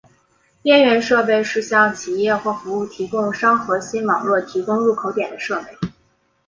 [0.63, 5.77] 边缘设备是向企业或服务提供商核心网络提供入口点的设备。